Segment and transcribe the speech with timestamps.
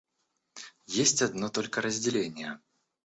[0.87, 2.59] Есть одно только разделение.